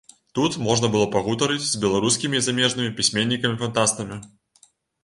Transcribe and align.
Тут 0.37 0.55
можна 0.67 0.89
было 0.95 1.05
пагутарыць 1.17 1.67
з 1.67 1.83
беларускімі 1.83 2.35
і 2.41 2.43
замежнымі 2.49 2.91
пісьменнікамі-фантастамі. 3.03 4.23